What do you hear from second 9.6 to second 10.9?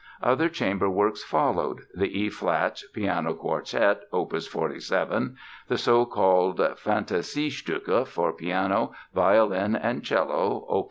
and cello, Op.